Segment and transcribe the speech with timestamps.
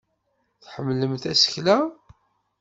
[0.63, 1.77] Tḥemmlem tasekla?